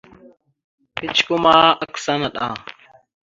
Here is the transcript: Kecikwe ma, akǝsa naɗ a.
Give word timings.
Kecikwe 0.95 1.35
ma, 1.43 1.53
akǝsa 1.83 2.13
naɗ 2.21 2.35
a. 2.45 2.47